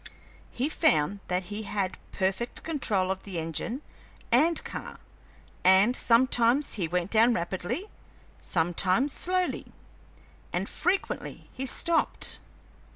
He 0.49 0.67
found 0.67 1.19
that 1.27 1.43
he 1.53 1.61
had 1.61 1.99
perfect 2.11 2.63
control 2.63 3.11
of 3.11 3.21
the 3.21 3.37
engine 3.37 3.83
and 4.31 4.63
car, 4.63 4.97
and 5.63 5.95
sometimes 5.95 6.73
he 6.73 6.87
went 6.87 7.11
down 7.11 7.35
rapidly, 7.35 7.85
sometimes 8.39 9.13
slowly, 9.13 9.67
and 10.51 10.67
frequently 10.67 11.51
he 11.53 11.67
stopped. 11.67 12.39